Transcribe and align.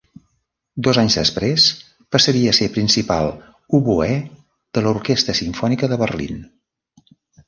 Dos 0.85 0.99
anys 1.01 1.15
després 1.17 1.65
passaria 2.15 2.53
a 2.53 2.57
ser 2.59 2.69
principal 2.77 3.29
oboè 3.81 4.07
de 4.79 4.83
l'Orquestra 4.87 5.37
Simfònica 5.41 5.91
de 5.93 6.01
Berlín. 6.05 6.41